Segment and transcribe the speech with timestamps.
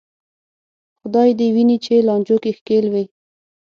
[0.99, 3.03] خدای دې دې ویني چې لانجو کې ښکېل وې.